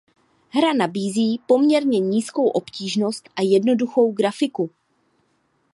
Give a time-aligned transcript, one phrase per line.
[0.49, 4.69] Hra nabízí poměrně nízkou obtížnost a jednoduchou grafiku.